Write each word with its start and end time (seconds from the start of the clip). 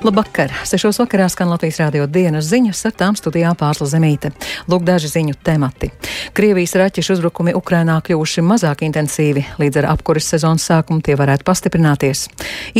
Labvakar! 0.00 0.48
Sešos 0.64 0.96
vakarā 0.96 1.26
skan 1.28 1.50
Latvijas 1.52 1.76
rādio 1.82 2.06
dienas 2.08 2.46
ziņas, 2.48 2.78
ar 2.88 2.94
tām 2.96 3.16
studijā 3.18 3.50
pārsla 3.52 3.84
zemīte. 3.90 4.30
Lūk 4.72 4.86
daži 4.88 5.10
ziņu 5.12 5.36
temati. 5.44 5.90
Krievijas 6.32 6.72
raķešu 6.80 7.18
uzbrukumi 7.18 7.52
Ukrainā 7.58 7.98
kļuvuši 8.06 8.40
mazāk 8.40 8.86
intensīvi, 8.88 9.44
līdz 9.60 9.82
ar 9.82 9.90
apkuras 9.92 10.30
sezonas 10.32 10.64
sākumu 10.70 11.04
tie 11.04 11.18
varētu 11.20 11.44
pastiprināties. 11.44 12.30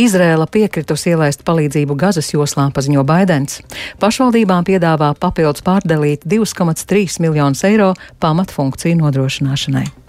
Izrēla 0.01 0.49
piekritus 0.49 1.05
ielaist 1.13 1.45
palīdzību 1.45 1.93
Gazas 1.93 2.33
joslā, 2.33 2.71
paziņo 2.73 3.05
Baidens. 3.05 3.61
Pašvaldībām 4.01 4.65
piedāvā 4.65 5.13
papildus 5.13 5.61
pārdalīt 5.61 6.25
2,3 6.25 7.21
miljonus 7.21 7.61
eiro 7.69 7.93
pamatfunkciju 8.17 8.97
nodrošināšanai. 9.05 10.00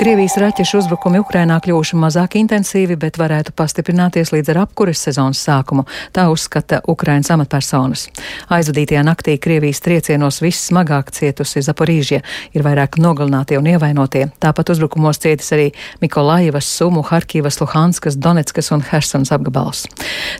Krievijas 0.00 0.38
raķešu 0.40 0.78
uzbrukumi 0.80 1.18
Ukrainā 1.20 1.58
kļuvuši 1.60 1.98
mazāk 2.00 2.38
intensīvi, 2.40 2.94
bet 2.96 3.18
varētu 3.20 3.52
pastiprināties 3.52 4.30
līdz 4.32 4.48
ar 4.54 4.58
apkuras 4.62 5.02
sezonas 5.04 5.42
sākumu, 5.44 5.82
tā 6.16 6.22
uzskata 6.32 6.78
Ukrainas 6.88 7.28
amatpersonas. 7.34 8.06
Aizvadītajā 8.48 9.02
naktī 9.04 9.34
Krievijas 9.36 9.82
triecienos 9.84 10.38
vissmagāk 10.40 11.10
cietusi 11.12 11.60
Zaporīžie, 11.66 12.22
ir 12.56 12.64
vairāk 12.64 12.96
nogalinātie 12.96 13.58
un 13.60 13.68
ievainotie. 13.74 14.22
Tāpat 14.40 14.72
uzbrukumos 14.72 15.20
cietis 15.20 15.52
arī 15.52 15.68
Mikolājevas, 16.00 16.72
Sumu, 16.78 17.04
Harkivas, 17.04 17.60
Luhanskas, 17.60 18.16
Donetskas 18.16 18.72
un 18.72 18.80
Hersons 18.80 19.34
apgabals. 19.36 19.84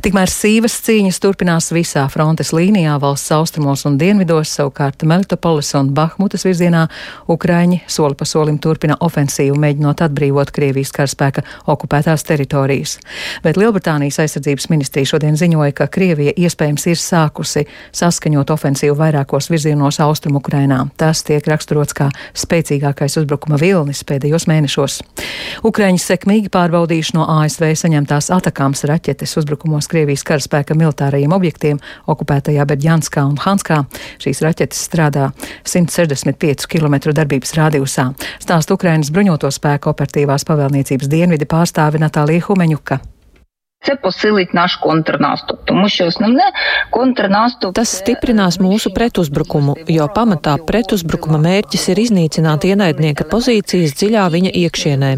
Tikmēr 0.00 0.32
sīvas 0.32 0.78
cīņas 0.88 1.20
turpinās 1.20 1.68
visā 1.76 2.06
frontes 2.08 2.54
līnijā, 2.56 2.96
valsts 3.04 3.36
austrumos 3.36 3.84
un 3.84 4.00
dienvidos, 4.00 4.56
savukārt 4.56 5.04
Melitopolis 5.04 5.76
un 5.76 5.92
Bahmutas 5.92 6.48
virzienā 6.48 6.88
Ukraiņi 7.28 7.82
soli 7.84 8.16
pa 8.16 8.24
solim 8.24 8.56
turpina 8.56 8.96
ofensīvu 9.04 9.49
ofensīvu, 9.50 9.58
mēģinot 9.60 10.02
atbrīvot 10.02 10.50
Krievijas 10.50 10.92
karaspēka 10.92 11.42
okupētās 11.66 12.24
teritorijas. 12.24 12.98
Bet 13.42 13.56
Lielbritānijas 13.56 14.20
aizsardzības 14.20 14.68
ministrija 14.70 15.06
šodien 15.06 15.36
ziņoja, 15.36 15.72
ka 15.72 15.86
Krievija 15.86 16.32
iespējams 16.36 16.86
ir 16.86 16.96
sākusi 16.96 17.66
saskaņot 17.92 18.50
ofensīvu 18.50 18.96
vairākos 18.96 19.50
virzienos 19.50 20.00
austrumu 20.00 20.40
Ukrainā. 20.40 20.88
Tas 20.96 21.22
tiek 21.22 21.44
raksturots 21.46 21.94
kā 21.94 22.10
spēcīgākais 22.34 23.18
uzbrukuma 23.20 23.58
vilnis 23.58 24.04
pēdējos 24.04 24.46
mēnešos. 24.46 25.00
Ukraiņi 25.64 25.98
sekmīgi 26.00 26.50
pārbaudījuši 26.50 27.16
no 27.16 27.26
ASV 27.40 27.74
saņemtās 27.74 28.30
atakāms 28.34 28.84
raķetes 28.88 29.36
uzbrukumos 29.40 29.88
Krievijas 29.90 30.24
karaspēka 30.24 30.76
militārajiem 30.78 31.32
objektiem 31.32 31.80
okupētajā 32.06 32.66
Berģanskā 32.66 33.24
un 33.26 33.38
Hanskā. 33.40 33.84
Šīs 34.20 34.42
raķetes 34.44 34.80
strādā 34.88 35.30
165 35.64 36.68
km 36.70 37.12
darbības 37.16 37.54
rādījusā. 37.58 38.10
Stāst 38.42 38.72
Ukrainas 38.74 39.10
bruņot 39.14 39.39
bruņoto 39.40 39.56
spēku 39.56 39.90
operatīvās 39.90 40.44
pavēlniecības 40.44 41.08
dienvidi 41.08 41.46
pārstāve 41.48 41.98
Natālija 41.98 42.44
Humeņuka. 42.48 43.00
Це 43.85 43.95
посилить 43.95 44.53
наш 44.53 44.75
контрнаступ, 44.75 45.59
тому 45.65 45.89
що 45.89 46.05
основне 46.05 46.43
контрнаступ 46.89 47.75
Tas 47.77 47.91
stiprinās 48.01 48.57
mūsu 48.57 48.89
pretuzbrukumu, 48.97 49.75
jo 49.87 50.07
pamatā 50.15 50.55
pretuzbrukuma 50.69 51.37
mērķis 51.43 51.85
ir 51.93 52.01
iznīcināt 52.05 52.65
ienaidnieka 52.65 53.27
pozīcijas 53.29 53.93
dziļā 53.99 54.25
viņa 54.35 54.51
iekšienē. 54.63 55.11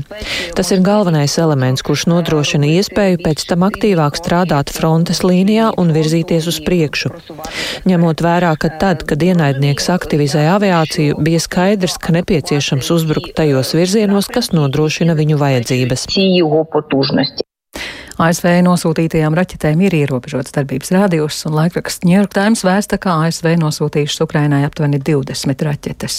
Tas 0.57 0.71
ir 0.75 0.83
galvenais 0.83 1.37
elements, 1.39 1.85
kurš 1.87 2.07
nodrošina 2.11 2.67
iespēju 2.75 3.23
pēc 3.23 3.47
tam 3.49 3.63
aktīvāk 3.69 4.19
strādāt 4.19 4.73
frontes 4.75 5.23
līnijā 5.23 5.71
un 5.79 5.95
virzīties 5.95 6.51
uz 6.51 6.59
priekšu. 6.67 7.15
Ņemot 7.87 8.23
vērā, 8.27 8.51
ka 8.59 8.73
tad, 8.83 9.07
kad 9.07 9.23
ienaidnieks 9.23 9.87
aktivizē 9.95 10.43
aviāciju, 10.57 11.21
bija 11.23 11.39
skaidrs, 11.39 11.95
ka 12.03 12.11
nepieciešams 12.19 12.91
uzbrukt 12.91 13.35
tajos 13.39 13.75
virzienos, 13.79 14.27
kas 14.27 14.51
nodrošina 14.51 15.15
viņu 15.15 15.39
vajadzības. 15.39 16.09
ASV 18.20 18.58
nosūtītajām 18.66 19.32
raķetēm 19.36 19.80
ir 19.86 19.94
ierobežots 20.02 20.52
darbības 20.52 20.90
rādījus, 20.92 21.38
un 21.48 21.54
laikraksts 21.56 22.04
New 22.04 22.12
York 22.12 22.34
Times 22.36 22.60
vēsta, 22.66 22.98
ka 23.00 23.14
ASV 23.24 23.54
nosūtījušas 23.62 24.24
Ukrainai 24.26 24.62
aptuveni 24.66 25.00
20 25.00 25.64
raķetes. 25.64 26.18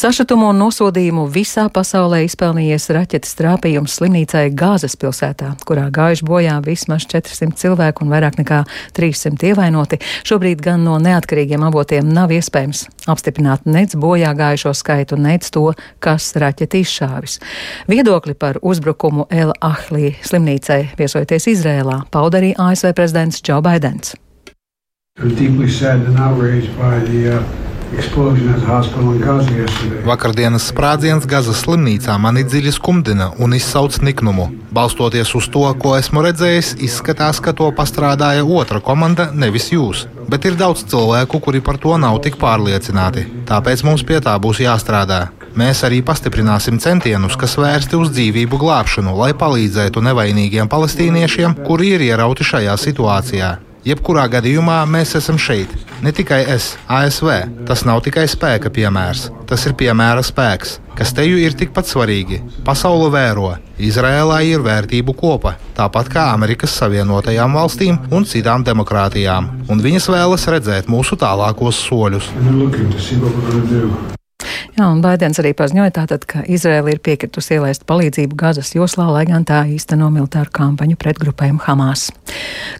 Sašutumu 0.00 0.50
un 0.52 0.60
nosodījumu 0.60 1.24
visā 1.32 1.64
pasaulē 1.72 2.24
izpelnījies 2.26 2.90
raķetes 2.92 3.32
trāpījums 3.38 3.96
slimnīcai 3.96 4.50
Gāzes 4.52 4.98
pilsētā, 5.00 5.54
kurā 5.64 5.86
gājuši 5.94 6.28
bojā 6.28 6.58
vismaz 6.66 7.08
400 7.08 7.56
cilvēku 7.62 8.04
un 8.04 8.12
vairāk 8.12 8.36
nekā 8.42 8.60
300 8.98 9.52
ievainoti. 9.54 10.00
Šobrīd 10.28 10.60
gan 10.64 10.84
no 10.84 10.98
neatkarīgiem 11.00 11.64
avotiem 11.64 12.12
nav 12.12 12.34
iespējams 12.36 12.84
apstiprināt 13.08 13.64
nec 13.68 13.96
bojā 14.00 14.32
gājušo 14.36 14.74
skaitu, 14.76 15.16
nec 15.20 15.48
to, 15.52 15.70
kas 16.04 16.30
raķeti 16.40 16.84
izšāvis. 16.84 17.40
Viedokli 17.88 18.36
par 18.36 18.60
uzbrukumu 18.62 19.28
El 19.32 19.52
Ahlī 19.64 20.14
slimnīcai 20.24 20.94
viesojas 20.98 21.13
viesojoties 21.14 21.46
Izrēlā, 21.46 22.04
pauda 22.10 22.40
arī 22.40 22.54
ASV 22.58 22.94
prezidents 22.94 23.42
Džo 23.42 23.60
Baidens. 23.62 24.14
Vakardienas 30.08 30.64
sprādziens 30.72 31.28
Gazas 31.30 31.60
slimnīcā 31.62 32.16
mani 32.18 32.42
dziļi 32.42 32.72
skumdina 32.74 33.28
un 33.38 33.54
izsauc 33.54 34.00
niknumu. 34.02 34.48
Balstoties 34.74 35.30
uz 35.38 35.46
to, 35.54 35.62
ko 35.78 35.94
esmu 36.00 36.24
redzējis, 36.26 36.74
izskatās, 36.82 37.38
ka 37.38 37.54
to 37.54 37.70
pastrādāja 37.76 38.42
otra 38.42 38.82
komanda, 38.82 39.28
nevis 39.30 39.70
jūs. 39.70 40.08
Bet 40.26 40.48
ir 40.48 40.58
daudz 40.58 40.82
cilvēku, 40.90 41.38
kuri 41.38 41.62
par 41.62 41.78
to 41.78 41.94
nav 42.00 42.18
tik 42.24 42.40
pārliecināti. 42.40 43.28
Tāpēc 43.46 43.86
mums 43.86 44.02
pie 44.02 44.18
tā 44.24 44.34
būs 44.42 44.64
jāstrādā. 44.64 45.28
Mēs 45.54 45.84
arī 45.86 46.00
pastiprināsim 46.02 46.80
centienus, 46.82 47.36
kas 47.38 47.54
vērsti 47.60 47.94
uz 47.94 48.08
dzīvību 48.16 48.58
glābšanu, 48.58 49.12
lai 49.20 49.30
palīdzētu 49.38 50.02
nevainīgiem 50.02 50.66
palestīniešiem, 50.70 51.60
kuri 51.68 51.92
ir 51.94 52.02
ierauti 52.10 52.46
šajā 52.46 52.74
situācijā. 52.88 53.52
Jebkurā 53.84 54.24
gadījumā 54.32 54.78
mēs 54.88 55.12
esam 55.18 55.36
šeit. 55.38 55.68
Ne 56.02 56.08
tikai 56.16 56.40
es, 56.54 56.70
ASV. 56.88 57.28
Tas 57.68 57.84
nav 57.84 58.00
tikai 58.06 58.24
spēka 58.32 58.72
piemērs, 58.72 59.26
tas 59.46 59.66
ir 59.68 59.76
piemēra 59.76 60.24
spēks, 60.24 60.78
kas 60.96 61.12
te 61.12 61.26
jau 61.28 61.36
ir 61.36 61.52
tikpat 61.52 61.90
svarīgi. 61.90 62.40
Pasaule 62.64 63.10
vēro, 63.12 63.52
Izrēlā 63.76 64.40
ir 64.48 64.64
vērtību 64.64 65.14
kopa, 65.20 65.54
tāpat 65.76 66.08
kā 66.16 66.26
Amerikas 66.32 66.74
Savienotajām 66.80 67.60
valstīm 67.60 68.00
un 68.10 68.24
citām 68.24 68.64
demokrātijām, 68.64 69.52
un 69.68 69.84
viņas 69.84 70.10
vēlas 70.16 70.48
redzēt 70.56 70.88
mūsu 70.88 71.20
tālākos 71.20 71.84
soļus. 71.84 72.32
Jā, 74.74 74.88
un 74.90 74.98
Baidens 75.04 75.38
arī 75.38 75.52
paziņoja 75.54 75.92
tātad, 75.94 76.24
ka 76.26 76.40
Izraela 76.50 76.90
ir 76.90 76.98
piekritusi 76.98 77.54
ielaist 77.54 77.84
palīdzību 77.86 78.34
Gazas 78.34 78.72
joslā, 78.74 79.04
lai 79.14 79.22
gan 79.28 79.44
tā 79.46 79.60
īsteno 79.70 80.08
militāru 80.10 80.50
kampaņu 80.50 80.96
pret 80.98 81.20
grupējumu 81.22 81.62
Hamas. 81.62 82.08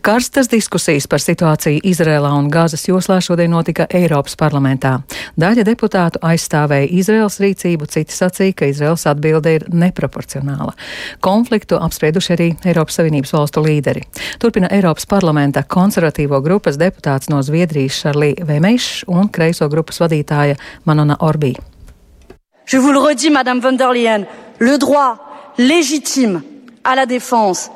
Karstas 0.03 0.51
diskusijas 0.51 1.07
par 1.07 1.23
situāciju 1.23 1.85
Izrēlā 1.87 2.33
un 2.35 2.49
Gazas 2.51 2.83
joslā 2.89 3.21
šodien 3.23 3.55
notika 3.55 3.87
Eiropas 3.95 4.35
parlamentā. 4.41 4.97
Daļa 5.39 5.63
deputātu 5.69 6.19
aizstāvēja 6.27 6.89
Izraels 6.99 7.39
rīcību, 7.45 7.87
citi 7.95 8.17
sacīja, 8.17 8.57
ka 8.59 8.73
Izraels 8.73 9.07
atbilde 9.07 9.55
ir 9.61 9.69
neproporcionāla. 9.71 10.75
Konfliktu 11.23 11.79
apsprieduši 11.79 12.35
arī 12.35 12.49
Eiropas 12.67 12.99
Savienības 12.99 13.37
valstu 13.39 13.63
līderi. 13.69 14.03
Turpina 14.43 14.73
Eiropas 14.75 15.07
parlamenta 15.07 15.63
konservatīvo 15.63 16.43
grupas 16.43 16.81
deputāts 16.83 17.31
no 17.31 17.39
Zviedrijas 17.47 18.03
Šarlī 18.03 18.35
Vemešs 18.43 19.07
un 19.15 19.31
kreiso 19.31 19.71
grupas 19.71 20.03
vadītāja 20.03 20.59
Manona 20.91 21.21
Orbī. 21.23 21.54
Je 22.67 22.79
vous 22.79 22.93
le 22.93 22.99
redis, 22.99 23.31
Madame 23.31 23.61
von 23.61 23.73
der 23.77 23.93
Leyen, 23.93 24.27
le 24.59 24.79
droit 24.79 25.19
légitime 25.59 26.43
à 26.83 26.95
la 26.95 27.07
défense 27.07 27.71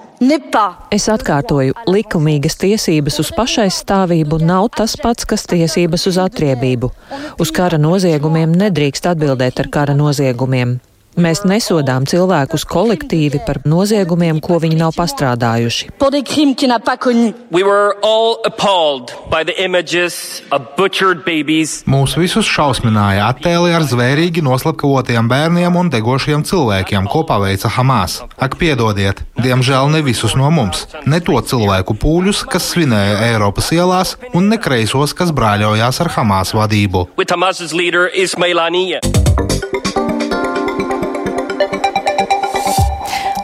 Es 0.91 1.04
atkārtoju, 1.06 1.76
likumīgas 1.87 2.56
tiesības 2.59 3.21
uz 3.22 3.28
pašaizstāvību 3.37 4.41
nav 4.43 4.66
tas 4.75 4.97
pats, 4.99 5.22
kas 5.28 5.47
tiesības 5.47 6.09
uz 6.10 6.19
atriebību. 6.19 6.91
Uz 7.38 7.52
kara 7.55 7.79
noziegumiem 7.79 8.50
nedrīkst 8.58 9.06
atbildēt 9.12 9.62
ar 9.62 9.70
kara 9.70 9.94
noziegumiem. 9.94 10.81
Mēs 11.19 11.41
nesodām 11.43 12.05
cilvēkus 12.06 12.62
kolektīvi 12.70 13.41
par 13.43 13.59
noziegumiem, 13.67 14.38
ko 14.38 14.61
viņi 14.62 14.76
nav 14.79 14.93
pastrādājuši. 14.94 15.88
Mūs 21.91 22.15
visus 22.20 22.47
šausmināja 22.47 23.26
attēli 23.32 23.75
ar 23.75 23.82
zvērīgi 23.91 24.44
noslapkavotiem 24.47 25.26
bērniem 25.32 25.81
un 25.81 25.91
degošiem 25.91 26.47
cilvēkiem, 26.47 27.11
ko 27.11 27.25
paveica 27.26 27.73
Hamas. 27.75 28.20
Ak, 28.38 28.55
piedodiet, 28.61 29.25
diemžēl 29.43 29.91
ne 29.91 30.05
visus 30.06 30.38
no 30.38 30.53
mums. 30.55 30.87
Ne 31.03 31.19
to 31.19 31.41
cilvēku 31.43 31.99
pūļus, 31.99 32.47
kas 32.47 32.70
svinēja 32.76 33.25
Eiropas 33.32 33.73
ielās, 33.75 34.15
un 34.38 34.53
ne 34.53 34.61
kreisos, 34.62 35.19
kas 35.19 35.35
brāļojās 35.35 35.99
ar 36.05 36.15
Hamas 36.15 36.55
vadību. 36.55 37.09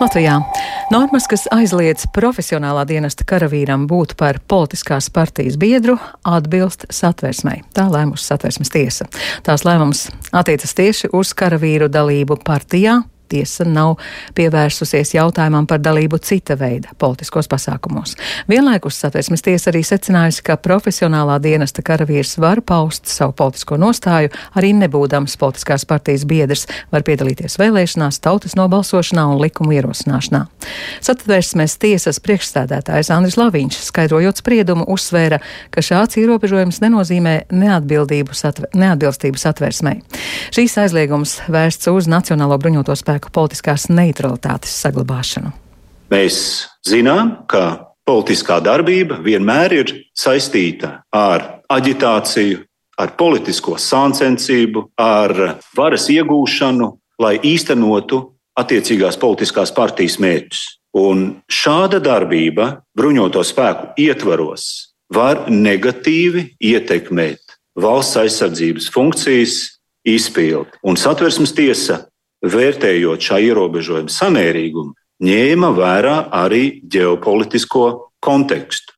Latvijā. 0.04 0.34
Normas, 0.92 1.24
kas 1.24 1.46
aizliedz 1.54 2.04
profesionālā 2.12 2.82
dienesta 2.84 3.24
karavīram 3.24 3.86
būt 3.88 4.12
par 4.20 4.36
politiskās 4.52 5.06
partijas 5.08 5.56
biedru, 5.56 5.94
atbilst 6.28 6.84
satversmei. 6.92 7.62
Tā 7.72 7.86
lēmusi 7.88 8.26
satversmes 8.28 8.72
tiesa. 8.74 9.08
Tās 9.46 9.64
lēmums 9.64 10.10
attiecas 10.28 10.76
tieši 10.76 11.08
uz 11.16 11.32
karavīru 11.32 11.88
dalību 11.88 12.36
partijā, 12.44 12.98
tiesa 13.28 13.64
nav 13.68 13.96
pievērsusies 14.36 15.14
jautājumam 15.16 15.66
par 15.70 15.82
dalību 15.82 16.18
cita 16.22 16.56
veida 16.60 16.92
politiskos 16.98 17.48
pasākumos. 17.50 18.14
Vienlaikus 18.50 18.98
satversmes 19.00 19.44
tiesa 19.44 19.70
arī 19.72 19.84
secinājusi, 19.86 20.42
ka 20.46 20.56
profesionālā 20.60 21.38
dienesta 21.42 21.82
karavīrs 21.84 22.36
var 22.42 22.62
paust 22.66 23.08
savu 23.10 23.34
politisko 23.36 23.78
nostāju, 23.80 24.32
arī 24.58 24.72
nebūdams 24.78 25.36
politiskās 25.40 25.86
partijas 25.88 26.26
biedrs, 26.28 26.66
var 26.92 27.04
piedalīties 27.06 27.58
vēlēšanās, 27.60 28.20
tautas 28.24 28.56
nobalsošanā 28.58 29.26
un 29.32 29.40
likumu 29.42 29.76
ierosināšanā. 29.78 30.44
Satversmes 31.04 31.76
tiesas 31.82 32.20
priekšstādātājs 32.24 33.10
Andris 33.14 33.38
Laviņš, 33.40 33.80
skaidrojot 33.88 34.40
spriedumu, 34.40 34.86
uzsvēra, 34.90 35.40
ka 35.74 35.84
šāds 35.84 36.18
ierobežojums 36.20 36.80
nenozīmē 36.84 37.34
neatbilstību 37.54 39.40
satversmei. 39.40 40.00
Šīs 40.54 40.76
aizliegums 40.84 41.38
vērsts 41.50 41.90
uz 41.92 42.08
Nacionālo 42.10 42.58
bruņoto 42.60 42.94
spēku 42.98 43.13
politiskās 43.34 43.88
neutralitātes 43.92 44.74
saglabāšanu. 44.84 45.52
Mēs 46.12 46.36
zinām, 46.86 47.46
ka 47.48 47.94
politiskā 48.06 48.60
darbība 48.64 49.18
vienmēr 49.24 49.72
ir 49.72 49.92
saistīta 50.16 51.00
ar 51.14 51.62
aģitāciju, 51.72 52.60
ar 53.00 53.14
politisko 53.18 53.78
sāncensību, 53.80 54.88
ar 55.00 55.58
varas 55.76 56.08
iegūšanu, 56.12 56.90
lai 57.22 57.38
īstenotu 57.42 58.20
attiecīgās 58.58 59.18
politiskās 59.18 59.72
partijas 59.74 60.18
mērķus. 60.22 60.64
Un 60.94 61.40
šāda 61.50 61.98
darbība 61.98 62.84
bruņoto 62.94 63.42
spēku 63.42 63.94
ietvaros 63.98 64.94
var 65.14 65.48
negatīvi 65.50 66.52
ietekmēt 66.62 67.56
valsts 67.74 68.20
aizsardzības 68.20 68.90
funkcijas 68.94 69.56
izpildi. 70.06 70.70
Un 70.86 70.98
satversmes 71.00 71.54
tiesa, 71.56 72.04
vērtējot 72.44 73.28
šā 73.28 73.40
ierobežojuma 73.48 74.12
samērīgumu, 74.12 74.94
ņēma 75.24 75.70
vērā 75.76 76.16
arī 76.44 76.64
ģeopolitisko 76.90 77.86
kontekstu. 78.24 78.94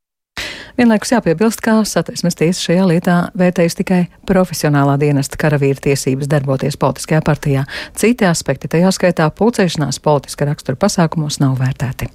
Vienlaikus 0.76 1.14
jāpiebilst, 1.14 1.62
ka 1.64 1.78
satversmes 1.88 2.37
tiesa 2.37 2.66
šajā 2.66 2.82
lietā 2.90 3.14
vērtējusi 3.40 3.78
tikai 3.78 4.00
profesionālā 4.28 4.98
dienesta 5.00 5.38
karavīra 5.40 5.81
tiesības 5.87 6.28
darboties 6.28 6.76
politiskajā 6.76 7.22
partijā. 7.25 7.62
Citi 7.96 8.28
aspekti, 8.28 8.69
tajā 8.69 8.90
skaitā 8.93 9.31
pulcēšanās 9.38 10.02
politiska 10.04 10.50
rakstura 10.50 10.76
pasākumos, 10.84 11.40
nav 11.40 11.56
vērtēti. 11.62 12.10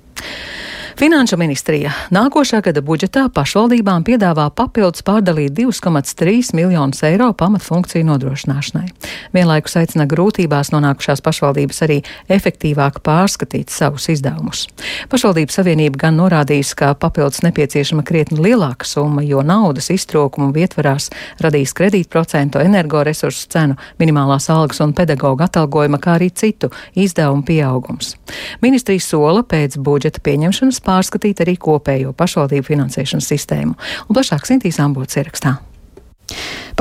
Finanšu 0.99 1.37
ministrija 1.37 1.91
nākošā 2.11 2.59
gada 2.61 2.81
budžetā 2.83 3.23
pašvaldībām 3.33 4.03
piedāvā 4.03 4.49
papildus 4.55 5.03
pārdalīt 5.07 5.53
2,3 5.55 6.51
miljonus 6.57 6.99
eiro 7.07 7.29
pamatfunkciju 7.37 8.05
nodrošināšanai. 8.09 8.89
Vienlaikus 9.33 9.77
aicina 9.79 10.05
grūtībās 10.11 10.73
nonākušās 10.73 11.23
pašvaldības 11.23 11.81
arī 11.87 11.97
efektīvāk 12.29 12.99
pārskatīt 13.05 13.71
savus 13.71 14.09
izdevumus. 14.11 14.65
Pašvaldības 15.09 15.61
savienība 15.61 16.01
gan 16.05 16.19
norādījis, 16.19 16.73
ka 16.75 16.91
papildus 16.99 17.41
nepieciešama 17.47 18.03
krietni 18.03 18.41
lielāka 18.43 18.85
summa, 18.85 19.23
jo 19.23 19.41
naudas 19.47 19.89
iztrūkumu 19.95 20.51
vietvarās 20.55 21.09
radīs 21.41 21.73
kredītprocentu, 21.77 22.59
energoresursu 22.59 23.47
cenu, 23.53 23.79
minimālās 24.01 24.49
algas 24.51 24.83
un 24.83 24.93
pedagoģa 24.97 25.47
atalgojuma, 25.47 26.01
kā 26.03 26.17
arī 26.19 26.29
citu 26.35 26.69
izdevumu 26.99 27.47
pieaugums. 27.47 28.17
Ministrija 28.61 29.07
sola 29.07 29.45
pēc 29.47 29.79
budžeta 29.79 30.21
pieņemšanas 30.23 30.81
pārskatīt 30.91 31.43
arī 31.45 31.57
kopējo 31.61 32.15
pašvaldību 32.17 32.67
finansēšanas 32.73 33.33
sistēmu. 33.33 33.75
Un 34.07 34.17
plašāk 34.17 34.47
Sintīs 34.49 34.79
Ambots 34.83 35.19
ierakstā. 35.19 35.57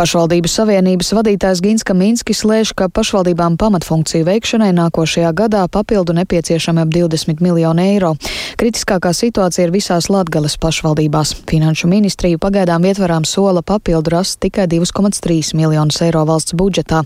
Pašvaldības 0.01 0.55
savienības 0.57 1.11
vadītājs 1.13 1.61
Gins 1.61 1.83
Kaminskis 1.85 2.39
lēš, 2.49 2.71
ka 2.73 2.87
pašvaldībām 2.89 3.59
pamatfunkciju 3.61 4.25
veikšanai 4.25 4.71
nākošajā 4.73 5.29
gadā 5.37 5.67
papildu 5.69 6.15
nepieciešami 6.17 6.81
ap 6.81 6.95
20 6.95 7.43
miljonu 7.45 7.85
eiro. 7.85 8.15
Kritiskākā 8.57 9.13
situācija 9.13 9.67
ir 9.67 9.75
visās 9.75 10.09
Latgales 10.09 10.57
pašvaldībās. 10.63 11.35
Finanšu 11.51 11.91
ministriju 11.93 12.41
pagaidām 12.41 12.87
ietvarām 12.89 13.27
sola 13.29 13.61
papildu 13.61 14.15
rast 14.15 14.39
tikai 14.41 14.65
2,3 14.73 15.53
miljonus 15.61 16.01
eiro 16.07 16.25
valsts 16.25 16.57
budžetā. 16.57 17.03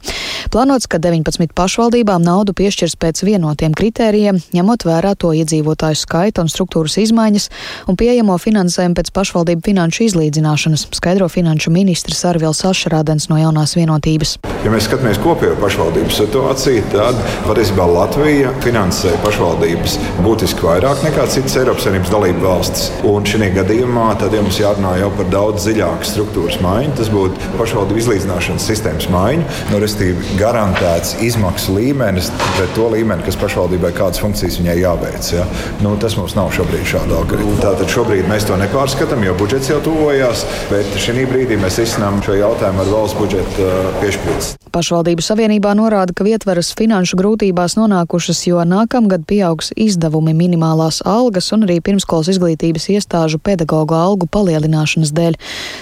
Plānots, 0.55 0.87
ka 0.87 1.02
19 1.02 1.50
pašvaldībām 1.50 2.23
naudu 2.23 2.55
piešķirs 2.55 2.94
pēc 2.94 3.25
vienotiem 3.26 3.75
kritērijiem, 3.75 4.38
ņemot 4.55 4.87
vērā 4.87 5.17
to 5.19 5.32
iedzīvotāju 5.35 5.99
skaita 5.99 6.47
un 6.47 6.52
struktūras 6.52 6.94
izmaiņas 7.02 7.50
un 7.90 7.99
pieejamo 7.99 8.38
finansējumu 8.38 9.00
pēc 9.02 9.11
pašvaldību 9.19 9.67
finanšu 9.67 10.06
izlīdzināšanas, 10.06 10.87
skaidro 10.94 11.26
finanšu 11.26 11.75
ministrs 11.75 12.23
Arvils 12.31 12.62
Ašrādens 12.84 13.31
no 13.31 13.38
jaunās 13.40 13.72
vienotības. 13.78 14.34
Ja 14.64 14.70
mēs 14.72 14.84
skatāmies 14.84 15.16
kopējo 15.25 15.54
pašvaldību 15.60 16.12
situāciju, 16.12 16.82
tad 16.92 17.16
patiesībā 17.46 17.84
Latvija 17.88 18.50
finansē 18.64 19.12
pašvaldības 19.25 19.94
būtiski 20.25 20.64
vairāk 20.64 21.00
nekā 21.04 21.25
citas 21.32 21.56
Eiropas 21.60 21.86
Savienības 21.86 22.12
dalību 22.12 22.44
valstis. 22.44 22.90
Un 23.08 23.25
šī 23.28 23.48
gadījumā 23.54 24.06
tad 24.20 24.36
ja 24.36 24.42
mums 24.44 24.60
jārunā 24.60 24.98
jau 25.00 25.08
par 25.16 25.31
daudz 25.32 25.64
dziļāku 25.64 26.08
struktūras 26.10 26.58
maiņu. 26.64 26.92
Tas 27.00 27.12
būtu 27.12 27.52
pašvaldību 27.56 28.02
izlīdzināšanas 28.02 28.69
sistēmas 28.69 29.08
maiņa, 29.12 29.48
no 29.72 29.80
restīvi 29.84 30.37
garantēts 30.40 31.16
izmaksu 31.25 31.78
līmenis 31.78 32.28
pret 32.42 32.76
to 32.76 32.90
līmeni, 32.92 33.25
kas 33.25 33.40
pašvaldībai 33.40 33.94
kādas 33.96 34.20
funkcijas 34.25 34.60
viņai 34.60 34.76
jāveic. 34.82 35.30
Ja? 35.38 35.48
Nu, 35.84 35.94
tas 36.00 36.19
mums 36.20 36.37
nav 36.37 36.52
šobrīd 36.56 36.84
šāda 36.92 37.20
algoritma. 37.22 37.56
Tātad 37.64 37.92
šobrīd 37.96 38.28
mēs 38.28 38.48
to 38.48 38.60
nepārskatām, 38.60 39.25
jo 39.28 39.37
budžets 39.40 39.72
jau 39.72 39.80
tuvojās, 39.84 40.44
bet 40.72 41.00
šī 41.00 41.28
brīdī 41.30 41.60
mēs 41.60 41.80
risinām 41.80 42.20
šo 42.25 42.37
jautājumu 42.40 42.63
ar 42.64 42.88
valsts 42.88 43.19
budžeta 43.19 43.66
piešķirts. 44.00 44.46
Pašvaldību 44.72 45.22
savienībā 45.22 45.75
norāda, 45.76 46.14
ka 46.16 46.25
vietveras 46.26 46.72
finanšu 46.75 47.19
grūtībās 47.20 47.76
nonākušas, 47.76 48.40
jo 48.49 48.62
nākamgad 48.66 49.26
pieaugs 49.28 49.69
izdevumi 49.76 50.32
minimālās 50.34 51.02
algas 51.06 51.52
un 51.55 51.66
arī 51.66 51.76
pirmskolas 51.84 52.31
izglītības 52.32 52.88
iestāžu 52.96 53.38
pedagoģu 53.44 53.94
algu 53.99 54.28
palielināšanas 54.32 55.12
dēļ. 55.14 55.37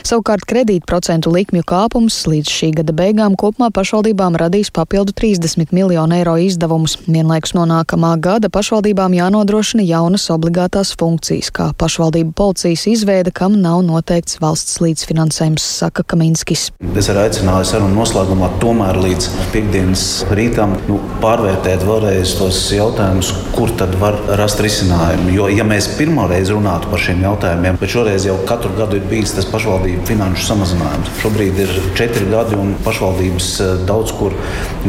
Savukārt 0.09 0.45
kredītprocentu 0.51 1.31
likmju 1.33 1.63
kāpums 1.71 2.19
līdz 2.27 2.51
šī 2.51 2.73
gada 2.81 2.97
beigām 2.99 3.39
kopumā 3.39 3.71
pašvaldībām 3.73 4.37
radīs 4.43 4.73
papildu 4.75 5.15
30 5.23 5.71
miljonu 5.73 6.19
eiro 6.19 6.35
izdevumus. 6.43 6.99
Vienlaikus 7.07 7.55
no 7.55 7.69
nākamā 7.71 8.17
gada 8.21 8.51
pašvaldībām 8.53 9.15
jānodrošina 9.21 9.87
jaunas 9.87 10.27
obligātās 10.35 10.93
funkcijas, 10.99 11.53
kā 11.55 11.71
pašvaldību 11.79 12.35
policijas 12.37 12.89
izveida, 12.91 13.31
kam 13.31 13.61
nav 13.63 13.87
noteikts 13.87 14.43
valsts 14.43 14.83
līdzfinansējums, 14.83 15.71
saka 15.79 16.05
Kaminskis. 16.05 16.72
Es 16.83 17.07
arī 17.13 17.21
aicināju 17.29 17.63
sarunu 17.63 17.95
noslēgumā 17.95 18.49
tomēr 18.59 18.97
līdz 18.99 19.29
piekdienas 19.53 20.01
rītam 20.35 20.73
nu, 20.89 20.97
pārvērtēt 21.23 21.85
vēlreiz 21.87 22.33
tos 22.35 22.57
jautājumus, 22.75 23.29
kur 23.55 23.71
tad 23.79 23.95
var 24.01 24.17
rast 24.41 24.59
risinājumu. 24.65 25.31
Jo, 25.31 25.47
ja 25.55 25.63
mēs 25.63 25.87
pirmoreiz 25.95 26.51
runātu 26.51 26.91
par 26.91 26.99
šiem 27.05 27.23
jautājumiem, 27.23 27.79
bet 27.79 27.93
šoreiz 27.95 28.27
jau 28.27 28.35
katru 28.49 28.73
gadu 28.75 28.99
ir 28.99 29.07
bijis 29.13 29.37
tas 29.37 29.47
pašvaldību 29.53 30.09
finanšu 30.09 30.49
samazinājums. 30.49 31.13
Šobrīd 31.23 31.61
ir 31.63 31.77
četri 32.01 32.27
gadi 32.33 32.59
un 32.59 32.75
pašvaldības 32.83 33.53
eh, 33.63 33.71
daudz 33.87 34.17
kur 34.19 34.35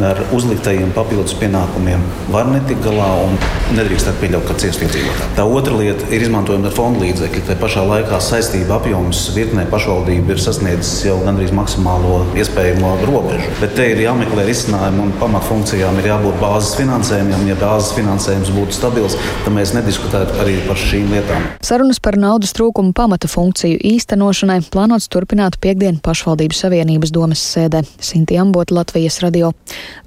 ar 0.09 0.23
uzliktajiem 0.33 0.95
papildus 0.97 1.37
pienākumiem 1.37 2.01
var 2.33 2.49
netikt 2.49 2.81
galā 2.87 3.11
un 3.27 3.37
nedrīkst 3.77 4.09
pieļaut, 4.17 4.49
ka 4.49 4.57
ciest 4.65 4.81
iedzīvotāji. 4.81 5.29
Tā 5.37 5.45
otra 5.45 5.77
lieta 5.77 6.09
ir 6.09 6.25
izmantojama 6.25 6.73
fonda 6.73 7.05
līdzekļi. 7.05 7.45
Tā 7.51 7.61
pašā 7.61 7.85
laikā 7.85 8.17
saistība 8.17 8.79
apjoms 8.81 9.27
virknē 9.37 9.69
pašvaldību 9.69 10.33
ir 10.33 10.41
sasniedzis 10.41 11.05
jau 11.05 11.21
gandrīz 11.21 11.53
maksimāli 11.53 11.82
maksimālo 11.83 12.23
iespējamo 12.39 12.91
robežu. 13.07 13.49
Bet 13.59 13.75
te 13.75 13.89
ir 13.91 14.01
jāmeklē 14.03 14.45
risinājumi 14.47 15.01
un 15.03 15.11
pamatfunkcijām 15.19 15.97
ir 15.99 16.07
jābūt 16.11 16.39
bāzes 16.39 16.75
finansējumam. 16.79 17.43
Ja 17.47 17.55
bāzes 17.59 17.93
finansējums 17.97 18.51
būtu 18.55 18.75
stabils, 18.77 19.17
tad 19.43 19.53
mēs 19.53 19.73
nediskutētu 19.75 20.39
arī 20.43 20.55
par 20.67 20.79
šīm 20.79 21.11
lietām. 21.11 21.47
Sarunas 21.63 21.99
par 21.99 22.17
naudas 22.19 22.53
trūkumu 22.55 22.93
pamata 22.95 23.27
funkciju 23.27 23.79
īstenošanai 23.93 24.61
plānots 24.71 25.09
turpināt 25.11 25.59
piekdienu 25.63 25.99
pašvaldības 26.03 26.63
savienības 26.63 27.13
domas 27.13 27.43
sēdē. 27.53 27.83
Sinti 27.99 28.37
Ambot, 28.39 28.71
Latvijas 28.71 29.19
radio. 29.23 29.51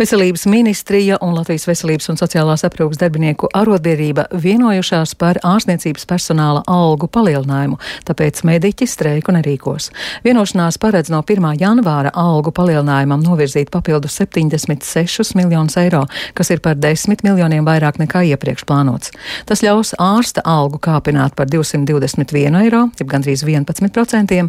Veselības 0.00 0.46
ministrija 0.50 1.20
un 1.22 1.36
Latvijas 1.36 1.68
veselības 1.68 2.08
un 2.12 2.20
sociālās 2.20 2.64
aprūpas 2.66 3.00
darbinieku 3.02 3.50
arotbiedrība 3.52 4.28
vienojušās 4.32 5.16
par 5.20 5.40
ārstniecības 5.44 6.08
personāla 6.08 6.64
algu 6.66 7.08
palielinājumu, 7.12 7.78
tāpēc 8.08 8.42
mediķi 8.48 8.88
streiku 8.88 9.34
nerīkos. 9.36 9.90
Vienošanās 10.24 10.80
paredz 10.80 11.12
no 11.12 11.22
1. 11.26 11.55
Janvāra 11.60 12.12
algu 12.16 12.52
palielinājumam 12.54 13.22
novirzīt 13.24 13.70
papildu 13.74 14.08
76 14.12 15.34
miljonus 15.38 15.76
eiro, 15.80 16.04
kas 16.36 16.50
ir 16.54 16.62
par 16.64 16.78
10 16.80 17.24
miljoniem 17.26 17.66
vairāk 17.66 18.00
nekā 18.02 18.22
iepriekš 18.32 18.66
plānots. 18.68 19.12
Tas 19.48 19.62
ļaus 19.64 19.94
ārsta 20.02 20.44
algu 20.44 20.80
kāpināt 20.82 21.36
par 21.38 21.50
221 21.52 22.60
eiro, 22.62 22.86
jeb 23.00 23.10
gandrīz 23.10 23.44
11%, 23.46 24.40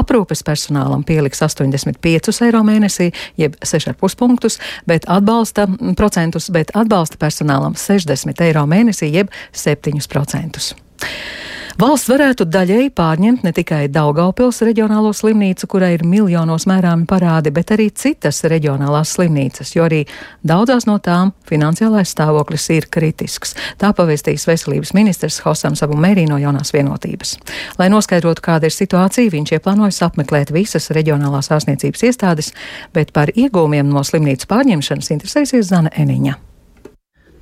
aprūpes 0.00 0.44
personālam 0.46 1.04
pieliks 1.06 1.42
85 1.44 2.42
eiro 2.46 2.64
mēnesī, 2.66 3.10
jeb 3.40 3.56
6,5 3.64 4.18
punktus, 4.18 4.58
bet 4.86 5.08
atbalsta 5.10 5.68
procentus, 5.96 6.50
bet 6.54 6.74
atbalsta 6.74 7.20
personālam 7.20 7.78
60 7.78 8.44
eiro 8.48 8.66
mēnesī, 8.70 9.12
jeb 9.14 9.32
7%. 9.52 10.74
Valsts 11.74 12.06
varētu 12.06 12.44
daļēji 12.54 12.90
pārņemt 12.94 13.42
ne 13.42 13.50
tikai 13.50 13.88
Daugaupils 13.90 14.60
reģionālo 14.62 15.08
slimnīcu, 15.10 15.66
kurai 15.72 15.88
ir 15.96 16.04
miljonos 16.06 16.68
mērāmi 16.70 17.02
parādi, 17.10 17.50
bet 17.50 17.72
arī 17.74 17.88
citas 17.90 18.44
reģionālās 18.46 19.16
slimnīcas, 19.16 19.72
jo 19.74 19.82
arī 19.88 20.04
daudzās 20.46 20.86
no 20.86 21.00
tām 21.02 21.32
finansiālais 21.50 22.14
stāvoklis 22.14 22.68
ir 22.76 22.86
kritisks. 22.94 23.56
Tā 23.82 23.90
pavēstīs 23.90 24.46
veselības 24.46 24.94
ministrs 24.94 25.40
Hosam 25.42 25.74
Sabu 25.74 25.98
Mērī 25.98 26.28
no 26.30 26.38
jaunās 26.38 26.70
vienotības. 26.76 27.34
Lai 27.82 27.90
noskaidrotu, 27.90 28.46
kāda 28.46 28.70
ir 28.70 28.78
situācija, 28.78 29.34
viņš 29.34 29.56
ieplānojas 29.58 29.98
apmeklēt 30.06 30.54
visas 30.54 30.92
reģionālās 30.94 31.50
ārstniecības 31.50 32.06
iestādes, 32.06 32.54
bet 32.94 33.10
par 33.10 33.34
iegūmiem 33.34 33.90
no 33.90 34.06
slimnīcas 34.06 34.46
pārņemšanas 34.46 35.16
interesēsies 35.18 35.72
Zana 35.74 35.90
Eniņa. 35.90 36.38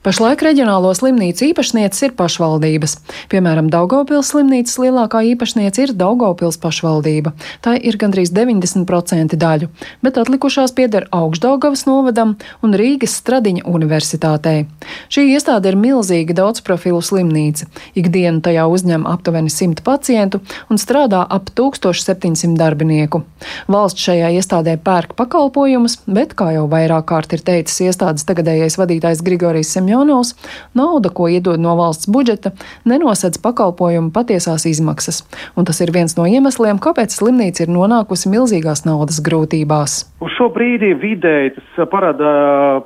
Pašlaik 0.02 0.40
reģionālo 0.42 0.88
slimnīcu 0.98 1.44
īpašnieces 1.52 2.02
ir 2.02 2.12
pašvaldības. 2.18 2.96
Piemēram, 3.30 3.68
Daugopils 3.70 4.32
slimnīcas 4.32 4.80
lielākā 4.82 5.20
īpašniece 5.30 5.84
ir 5.84 5.92
Daugopils 5.94 6.56
pašvaldība. 6.58 7.30
Tā 7.62 7.76
ir 7.78 7.94
gandrīz 8.00 8.32
90% 8.34 9.36
daļu, 9.38 9.68
bet 10.02 10.18
atlikušās 10.18 10.74
pieder 10.74 11.06
Augstdaugavas 11.14 11.84
novadam 11.86 12.32
un 12.66 12.74
Rīgas 12.74 13.14
Stradiņa 13.20 13.62
universitātei. 13.70 14.64
Šī 15.06 15.28
iestāde 15.36 15.70
ir 15.70 15.78
milzīga 15.78 16.34
daudzprofilu 16.40 16.98
slimnīca. 16.98 17.70
Ikdienu 17.94 18.42
tajā 18.42 18.66
uzņem 18.74 19.06
aptuveni 19.06 19.54
100 19.54 19.86
pacientu 19.86 20.42
un 20.66 20.82
strādā 20.82 21.22
ap 21.22 21.54
1700 21.54 22.58
darbinieku. 22.58 23.22
Valsts 23.70 24.02
šajā 24.10 24.34
iestādē 24.34 24.74
pērk 24.82 25.14
pakalpojumus, 25.14 26.00
bet, 26.10 26.34
kā 26.34 26.50
jau 26.58 26.66
vairāk 26.74 27.06
kārt 27.14 27.38
ir 27.38 27.46
teicis 27.46 27.84
iestādes 27.86 28.26
tagadējais 28.26 28.80
vadītājs 28.82 29.22
Grigorijs 29.22 29.70
Semjons, 29.70 29.91
Semjonovs, 29.92 30.32
nauda, 30.74 31.10
ko 31.12 31.28
iedod 31.28 31.60
no 31.60 31.74
valsts 31.76 32.08
budžeta, 32.08 32.54
nenosedz 32.88 33.36
pakalpojumu 33.44 34.08
patiesās 34.14 34.64
izmaksas, 34.64 35.20
un 35.52 35.68
tas 35.68 35.82
ir 35.84 35.92
viens 35.92 36.16
no 36.16 36.24
iemesliem, 36.24 36.80
kāpēc 36.80 37.12
slimnīca 37.12 37.66
ir 37.66 37.74
nonākusi 37.74 38.32
milzīgās 38.32 38.86
naudas 38.88 39.20
grūtībās. 39.20 39.98
Uz 40.24 40.32
šo 40.38 40.48
brīdi 40.54 40.94
vidēji 40.96 41.58
tas 41.58 41.90
parāda 41.92 42.32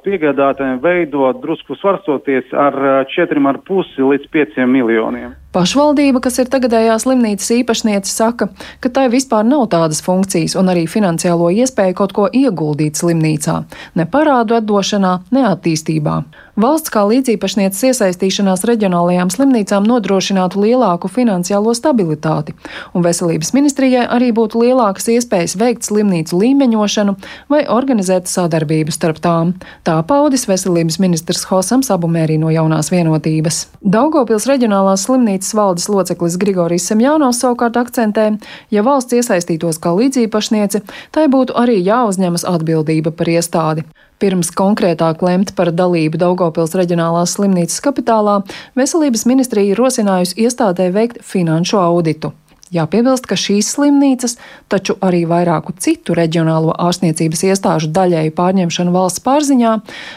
piegādātājiem 0.03 0.83
veidot 0.83 1.39
drusku 1.45 1.79
svarstoties 1.79 2.51
ar 2.51 3.07
4,5 3.15 4.03
līdz 4.11 4.31
5 4.35 4.67
miljoniem. 4.67 5.37
Pašvaldība, 5.57 6.21
kas 6.21 6.35
ir 6.43 6.51
tagadējā 6.53 6.99
slimnīcas 7.01 7.49
īpašniece, 7.55 8.11
saka, 8.13 8.51
ka 8.85 8.91
tai 8.93 9.07
vispār 9.09 9.47
nav 9.49 9.63
tādas 9.73 10.03
funkcijas 10.05 10.53
un 10.61 10.69
arī 10.69 10.83
finansiālo 10.85 11.49
iespēju 11.63 11.97
kaut 11.97 12.13
ko 12.13 12.27
ieguldīt 12.29 13.01
slimnīcā, 13.01 13.63
ne 13.97 14.05
parādu 14.05 14.59
atdošanā, 14.59 15.15
ne 15.33 15.47
attīstībā. 15.49 16.19
Valsts 16.57 16.89
kā 16.89 17.03
līdzīpašnieces 17.05 17.83
iesaistīšanās 17.91 18.63
reģionālajām 18.69 19.29
slimnīcām 19.29 19.85
nodrošinātu 19.85 20.63
lielāku 20.63 21.11
finansiālo 21.13 21.75
stabilitāti, 21.77 22.55
un 22.97 23.05
veselības 23.05 23.53
ministrijai 23.53 24.07
arī 24.09 24.31
būtu 24.37 24.63
lielākas 24.63 25.11
iespējas 25.13 25.59
veikt 25.61 25.85
slimnīcu 25.85 26.41
līmeņošanu 26.41 27.17
vai 27.53 27.61
organizēt 27.69 28.33
sadarbību 28.33 28.93
starp 28.97 29.21
tām. 29.21 29.53
Tā 29.85 29.99
paudis 30.09 30.47
veselības 30.49 30.97
ministrs 31.05 31.45
Hosams 31.51 31.93
Abumērī 31.93 32.39
no 32.41 32.49
jaunās 32.49 32.89
vienotības. 32.93 33.67
Daugopils 33.85 34.49
reģionālās 34.49 35.05
slimnīcas 35.11 35.46
valdes 35.55 35.89
loceklis 35.93 36.39
Grigorijs 36.41 36.89
Semjānovs 36.91 37.43
savukārt 37.43 37.77
akcentē, 37.79 38.31
ja 38.75 38.83
valsts 38.87 39.15
iesaistītos 39.19 39.79
kā 39.83 39.93
līdzīpašniece, 39.99 40.83
tai 41.15 41.27
būtu 41.31 41.55
arī 41.59 41.79
jāuzņemas 41.87 42.47
atbildība 42.49 43.13
par 43.15 43.31
iestādi. 43.31 43.87
Pirms 44.19 44.49
konkrētāk 44.57 45.21
lemt 45.21 45.53
par 45.59 45.69
dalību 45.77 46.17
Daugopils 46.23 46.73
reģionālās 46.79 47.37
slimnīcas 47.37 47.83
kapitālā, 47.85 48.41
veselības 48.79 49.27
ministrija 49.29 49.75
ir 49.75 49.83
rosinājusi 49.83 50.41
iestādē 50.47 50.89
veikt 50.95 51.21
finanšu 51.21 51.83
auditu. 51.83 52.33
Jāpiebilst, 52.75 53.29
ka 53.31 53.37
šīs 53.39 53.69
slimnīcas, 53.77 54.37
taču 54.73 54.97
arī 55.05 55.21
vairāku 55.31 55.75
citu 55.79 56.17
reģionālo 56.19 56.75
ārstniecības 56.75 57.45
iestāžu 57.47 57.93
daļēju 57.95 58.35
pārņemšanu 58.35 58.95
valsts 58.97 59.23
pārziņā, 59.23 59.77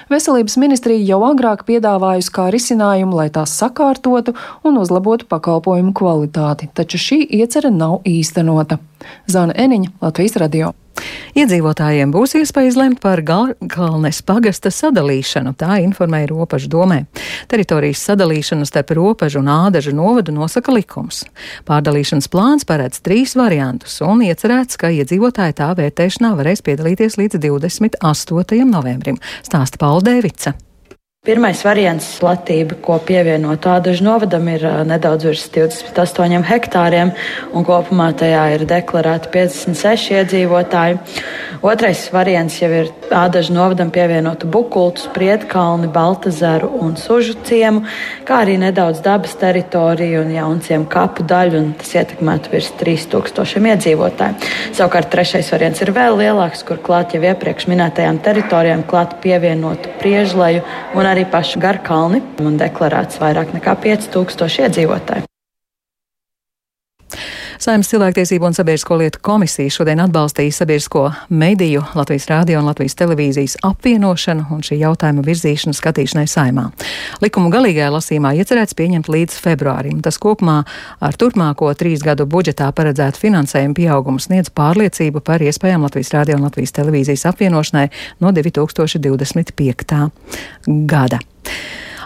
veselības 0.09 0.57
ministrija 0.57 1.05
jau 1.11 1.21
agrāk 1.29 1.67
piedāvājusi 1.69 2.33
kā 2.33 2.49
risinājumu, 2.49 3.21
lai 3.21 3.29
tās 3.29 3.53
sakārtotu 3.61 4.33
un 4.65 4.81
uzlabotu 4.81 5.29
pakalpojumu 5.29 5.93
kvalitāti, 5.93 6.71
taču 6.73 6.97
šī 7.05 7.21
iecerē 7.39 7.69
nav 7.69 7.99
īstenota. 8.09 8.81
Zana 9.29 9.53
Eniņa, 9.53 9.99
Latvijas 10.01 10.41
radio. 10.41 10.73
Iedzīvotājiem 11.39 12.11
būs 12.13 12.35
iespēja 12.39 12.71
izlemt 12.71 13.01
par 13.03 13.21
Galkalnes 13.25 14.21
pagasta 14.25 14.71
sadalīšanu, 14.73 15.53
tā 15.59 15.79
informēja 15.83 16.31
Ropažu 16.31 16.69
domē. 16.71 17.03
Teritorijas 17.51 18.03
sadalīšanu 18.09 18.67
starp 18.67 18.93
Ropažu 18.97 19.41
un 19.43 19.51
Ādažu 19.53 19.93
novadu 19.95 20.35
nosaka 20.35 20.73
likums. 20.75 21.23
Pārdalīšanas 21.69 22.29
plāns 22.31 22.67
paredz 22.69 23.01
trīs 23.05 23.35
variantus 23.39 23.99
un 24.05 24.23
iecerēts, 24.25 24.79
ka 24.79 24.93
iedzīvotāji 24.93 25.59
tā 25.61 25.73
vērtēšanā 25.79 26.33
varēs 26.39 26.65
piedalīties 26.65 27.19
līdz 27.21 27.41
28. 27.45 28.65
novembrim, 28.69 29.21
stāsta 29.45 29.81
Paula 29.81 30.19
Pirmais 31.29 31.59
variants 31.61 32.05
platība, 32.17 32.73
ko 32.81 32.95
pievienot 33.05 33.67
Ādažu 33.69 34.01
novadam, 34.01 34.47
ir 34.49 34.63
nedaudz 34.89 35.27
virs 35.27 35.43
28 35.53 36.41
hektāriem, 36.49 37.11
un 37.53 37.67
kopumā 37.67 38.07
tajā 38.17 38.47
ir 38.55 38.63
deklarēti 38.65 39.29
56 39.35 40.09
iedzīvotāji. 40.15 40.97
Otrais 41.61 42.01
variants 42.09 42.55
jau 42.57 42.71
ir 42.73 42.89
Ādažu 43.13 43.53
novadam 43.53 43.91
pievienotu 43.93 44.49
Bukultu, 44.49 45.03
Spriedkalni, 45.05 45.91
Baltazaru 45.93 46.71
un 46.81 46.95
Sužu 46.97 47.35
ciemu, 47.45 47.83
kā 48.25 48.41
arī 48.45 48.57
nedaudz 48.61 49.03
dabas 49.05 49.37
teritoriju 49.37 50.23
un 50.23 50.33
jaunciem 50.33 50.87
kapu 50.89 51.27
daļu, 51.29 51.61
un 51.61 51.71
tas 51.77 51.93
ietekmētu 51.93 52.55
virs 52.55 52.71
3000 52.81 53.69
iedzīvotāju. 53.75 54.49
Savukārt 54.77 55.13
trešais 55.13 55.53
variants 55.53 55.85
ir 55.85 55.93
vēl 55.93 56.17
lielāks, 56.23 56.65
kur 56.65 56.81
klāt 56.81 57.13
jau 57.13 57.21
iepriekš 57.21 57.69
minētajām 57.69 58.21
teritorijām 58.25 58.85
klāt 58.89 59.19
pievienotu 59.21 59.93
Priežlaju 59.99 60.65
un 60.95 61.05
arī 61.09 61.18
pašu 61.25 61.59
Garkalni 61.63 62.21
un 62.43 62.57
deklarēts 62.59 63.19
vairāk 63.21 63.55
nekā 63.55 63.75
5000 63.83 64.67
iedzīvotāju. 64.67 65.29
Saimnes 67.59 67.89
cilvēktiesību 67.91 68.45
un 68.47 68.53
sabiedrisko 68.55 68.95
lietu 69.01 69.19
komisija 69.19 69.71
šodien 69.73 69.99
atbalstīja 69.99 70.53
sabiedrisko 70.61 71.01
mediju 71.27 71.81
Latvijas 71.91 72.29
rādio 72.29 72.61
un 72.61 72.69
Latvijas 72.69 72.95
televīzijas 72.95 73.57
apvienošanu 73.67 74.45
un 74.55 74.61
šī 74.63 74.77
jautājuma 74.79 75.25
virzīšanu 75.25 75.75
skatīšanai 75.75 76.23
saimā. 76.31 76.69
Likumu 77.19 77.51
galīgajā 77.51 77.89
lasīmā 77.91 78.31
iecerēts 78.39 78.77
pieņemt 78.79 79.11
līdz 79.11 79.35
februārim. 79.43 79.99
Tas 79.99 80.21
kopumā 80.23 80.61
ar 81.03 81.19
turpmāko 81.19 81.73
trīs 81.75 81.99
gadu 82.05 82.23
budžetā 82.31 82.71
paredzētu 82.77 83.19
finansējumu 83.25 83.75
pieaugumu 83.81 84.23
sniedz 84.23 84.53
pārliecību 84.55 85.19
par 85.19 85.43
iespējām 85.43 85.83
Latvijas 85.83 86.13
rādio 86.15 86.39
un 86.39 86.47
Latvijas 86.47 86.77
televīzijas 86.79 87.27
apvienošanai 87.33 87.89
no 88.23 88.31
2025. 88.39 90.01
gada. 90.87 91.19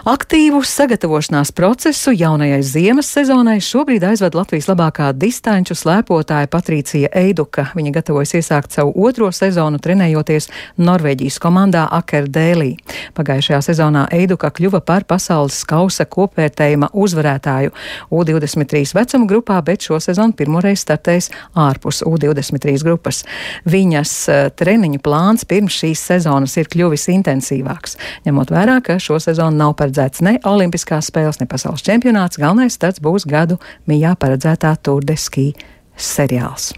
Aktīvu 0.04 0.58
sagatavošanās 0.68 1.48
procesu 1.56 2.12
jaunajai 2.12 2.58
ziemas 2.60 3.08
sezonai 3.08 3.54
šobrīd 3.64 4.02
aizved 4.04 4.34
Latvijas 4.36 4.66
labākā 4.68 5.06
distanču 5.16 5.72
slēpotāja 5.72 6.50
Patricija 6.52 7.08
Eiduka. 7.16 7.70
Viņa 7.72 7.92
gatavojas 7.94 8.34
iesākt 8.36 8.76
savu 8.76 8.92
otro 9.00 9.30
sezonu 9.32 9.80
trenējoties 9.80 10.50
Norvēģijas 10.76 11.38
komandā 11.40 11.86
Akerdēlī. 11.96 12.74
Pagājušajā 13.16 13.62
sezonā 13.64 14.02
Eiduka 14.12 14.50
kļuva 14.52 14.82
par 14.84 15.06
pasaules 15.08 15.62
kausa 15.64 16.04
kopvērtējuma 16.04 16.92
uzvarētāju 16.92 17.72
U23 18.12 18.92
vecuma 19.00 19.30
grupā, 19.32 19.62
bet 19.64 19.88
šo 19.88 20.02
sezonu 20.04 20.36
pirmoreiz 20.36 20.84
startēs 20.84 21.30
ārpus 21.56 22.02
U23 22.04 22.76
grupas. 22.84 23.22
Viņas 23.64 24.14
eh, 24.28 24.44
treniņu 24.52 25.00
plāns 25.00 25.48
pirms 25.48 25.80
šīs 25.80 26.04
sezonas 26.12 26.60
ir 26.60 26.68
kļuvis 26.68 27.08
intensīvāks, 27.16 27.96
ņemot 28.28 28.52
vērā, 28.52 28.78
ka 28.84 29.00
šo 29.00 29.16
sezonu 29.30 29.64
nav 29.64 29.72
paredzēts 29.80 29.93
paredzēts 29.94 30.22
ne 30.24 30.38
Olimpiskās 30.44 31.08
spēles, 31.10 31.38
ne 31.40 31.46
pasaules 31.46 31.84
čempionāts. 31.84 32.38
Galvenais 32.40 32.74
starts 32.74 33.02
būs 33.02 33.26
gadu 33.26 33.60
mijā 33.86 34.14
paredzētā 34.18 34.74
Tour 34.82 35.04
de 35.04 35.14
Ski 35.16 35.52
seriāls. 35.96 36.72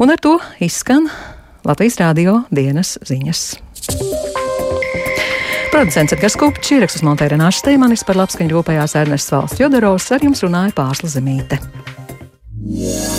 Un 0.00 0.10
ar 0.10 0.20
to 0.20 0.38
izskan 0.60 1.10
Latvijas 1.64 1.98
Rādio 2.00 2.44
dienas 2.50 2.96
ziņas. 3.04 3.60
Producents 5.70 6.16
Edgars 6.16 6.36
Kupčs, 6.40 6.72
ierakstus 6.72 7.04
montēja 7.06 7.36
Renāša 7.36 7.60
Steimanis 7.60 8.04
par 8.06 8.18
labskaņu 8.18 8.56
rūpējās 8.56 8.96
Ernests 8.98 9.30
Valsts 9.34 9.60
Jodorovs, 9.60 10.10
ar 10.10 10.24
jums 10.24 10.42
runāja 10.42 10.74
Pārsla 10.74 11.12
Zemīte. 11.12 11.60
Yeah. 12.70 13.09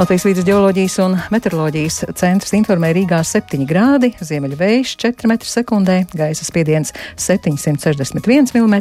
Latvijas 0.00 0.22
vidus 0.24 0.44
geoloģijas 0.48 0.94
un 1.04 1.14
meteoroloģijas 1.28 1.98
centrs 2.16 2.54
informē 2.56 2.88
Rīgā 2.96 3.18
7 3.20 3.66
grādi, 3.68 4.08
ziemeļvējš 4.16 4.94
4 5.02 5.28
m2, 5.28 5.98
gaisa 6.16 6.46
spiediens 6.48 6.94
761 7.20 8.48
mm, 8.56 8.80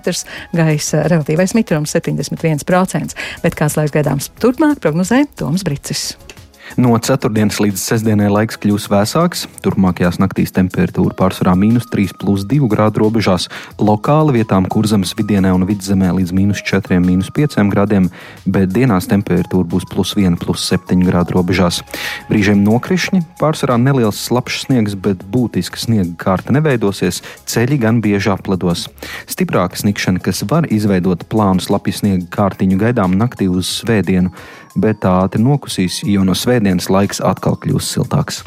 gaisa 0.55 1.03
relatīvais 1.11 1.57
mitrums 1.59 1.97
71%, 1.99 3.19
bet 3.43 3.59
kāds 3.59 3.75
laiks 3.75 3.97
gaidāms 3.99 4.31
turpmāk 4.39 4.79
prognozē 4.79 5.25
Toms 5.35 5.67
Bricis. 5.67 6.13
No 6.77 6.93
ceturtdienas 7.01 7.57
līdz 7.63 7.81
sestdienai 7.81 8.27
laiks 8.29 8.59
kļūs 8.61 8.85
vēsāks. 8.91 9.45
Turpmākajās 9.65 10.19
naktīs 10.21 10.53
temperatūra 10.53 11.15
pārsvarā 11.17 11.55
mīnus 11.57 11.87
3,2 11.89 12.69
grādu 12.69 13.01
robežās, 13.01 13.47
lokāli 13.81 14.35
vietām 14.37 14.67
kurzemes 14.69 15.15
vidienē 15.17 15.51
un 15.55 15.65
vidzemē 15.69 16.11
līdz 16.19 16.33
mīnus 16.37 16.61
4, 16.67 16.99
mīnus 17.01 17.31
5 17.33 17.57
grādiem, 17.73 18.11
bet 18.45 18.69
dienās 18.75 19.09
temperatūra 19.09 19.65
būs 19.71 19.87
plus 19.89 20.13
1, 20.19 20.37
plus 20.43 20.67
7 20.69 21.01
grādu 21.07 21.39
robežās. 21.39 21.81
Brīžiem 22.29 22.61
nokrišņi, 22.67 23.23
pārsvarā 23.41 23.79
neliels 23.81 24.21
slapjš 24.29 24.61
sniegs, 24.67 24.97
bet 24.99 25.25
būtiska 25.25 25.81
sniega 25.81 26.13
kārta 26.21 26.53
neveidosies, 26.53 27.23
ceļi 27.49 27.81
gan 27.81 28.03
bieži 28.05 28.33
apledos. 28.35 28.87
Stiprāka 29.29 29.79
snikšana, 29.79 30.21
kas 30.21 30.43
var 30.49 30.69
izveidot 30.69 31.25
plānu 31.31 31.65
slapju 31.65 31.97
sniega 32.03 32.29
kārtiņu, 32.37 32.77
gaidām 32.85 33.17
naktī 33.17 33.49
uz 33.49 33.79
svētdienu 33.81 34.35
bet 34.75 35.05
ātri 35.07 35.41
nokusīs, 35.43 36.03
jo 36.05 36.25
no 36.27 36.37
svētdienas 36.37 36.89
laiks 36.93 37.23
atkal 37.25 37.57
kļūs 37.61 37.95
siltāks. 37.95 38.43